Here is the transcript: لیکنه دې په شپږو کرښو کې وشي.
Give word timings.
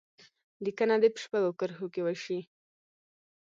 لیکنه 0.63 0.95
دې 1.01 1.09
په 1.13 1.19
شپږو 1.23 1.57
کرښو 1.59 1.87
کې 1.93 2.01
وشي. 2.03 2.39